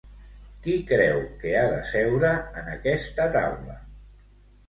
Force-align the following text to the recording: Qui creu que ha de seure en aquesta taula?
Qui 0.61 0.75
creu 0.91 1.19
que 1.43 1.51
ha 1.59 1.65
de 1.73 1.83
seure 1.91 2.31
en 2.61 2.71
aquesta 2.77 3.27
taula? 3.37 3.77